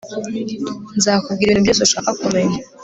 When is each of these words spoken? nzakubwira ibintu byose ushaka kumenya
nzakubwira 0.97 1.47
ibintu 1.49 1.65
byose 1.65 1.81
ushaka 1.87 2.09
kumenya 2.19 2.57